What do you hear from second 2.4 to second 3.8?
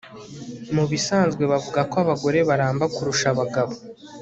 baramba kurusha abagabo